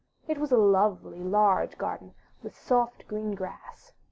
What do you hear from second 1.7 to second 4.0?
garden, with soft, green grass.